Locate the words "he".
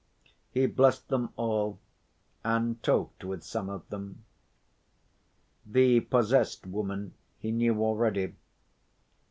0.49-0.65, 7.37-7.51